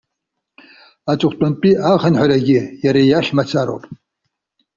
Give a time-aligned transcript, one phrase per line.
[1.11, 3.83] Аҵыхәтәантәи ахынҳәрагьы иара иахь мацароуп.